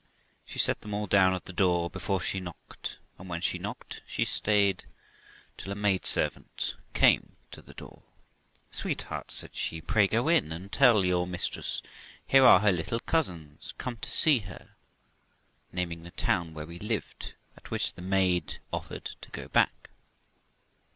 She 0.47 0.57
set 0.57 0.81
them 0.81 0.95
all 0.95 1.05
down 1.05 1.35
at 1.35 1.45
the 1.45 1.53
door 1.53 1.87
before 1.87 2.19
she 2.19 2.39
knocked, 2.39 2.97
and 3.19 3.29
when 3.29 3.39
she 3.39 3.59
knocked 3.59 4.01
she 4.07 4.25
stayed 4.25 4.85
till 5.59 5.71
a 5.71 5.75
maid 5.75 6.07
servant 6.07 6.73
came 6.95 7.35
to 7.51 7.61
the 7.61 7.75
door; 7.75 8.01
'Sweetheart', 8.71 9.29
said 9.31 9.55
she, 9.55 9.79
'pray 9.79 10.07
go 10.07 10.27
in 10.27 10.51
and 10.51 10.71
tell 10.71 11.05
your 11.05 11.27
mistress 11.27 11.83
here 12.25 12.43
are 12.43 12.61
her 12.61 12.71
little 12.71 12.99
cousins 12.99 13.75
come 13.77 13.97
to 13.97 14.09
see 14.09 14.39
her 14.39 14.69
from', 15.69 15.73
naming 15.77 16.01
the 16.01 16.09
town 16.09 16.55
where 16.55 16.65
we 16.65 16.79
lived, 16.79 17.35
at 17.55 17.69
which 17.69 17.93
the 17.93 18.01
maid 18.01 18.57
offered 18.73 19.11
to 19.21 19.29
go 19.29 19.49
back. 19.49 19.91